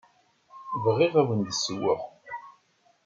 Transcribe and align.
Bɣiɣ 0.83 1.11
ad 1.11 1.15
awen-d-ssewweɣ. 1.25 2.01